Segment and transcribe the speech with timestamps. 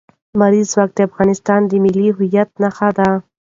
[0.35, 3.09] لمریز ځواک د افغانستان د ملي هویت نښه ده.